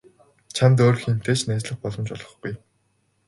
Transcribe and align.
Чамд 0.55 0.77
өөр 0.85 0.97
хэнтэй 1.03 1.35
ч 1.39 1.41
найзлах 1.47 1.77
боломж 1.83 2.09
олгохгүй. 2.15 2.53